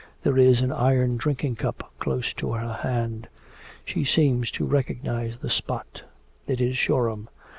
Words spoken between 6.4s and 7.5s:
It is Shoreham.